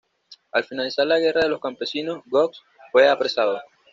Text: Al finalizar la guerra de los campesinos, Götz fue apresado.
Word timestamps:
Al 0.53 0.63
finalizar 0.63 1.05
la 1.05 1.19
guerra 1.19 1.41
de 1.41 1.49
los 1.49 1.59
campesinos, 1.61 2.23
Götz 2.25 2.57
fue 2.91 3.07
apresado. 3.07 3.61